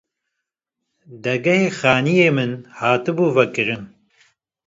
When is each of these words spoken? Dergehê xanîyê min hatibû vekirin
Dergehê 1.23 1.69
xanîyê 1.79 2.29
min 2.35 2.51
hatibû 2.79 3.27
vekirin 3.35 3.83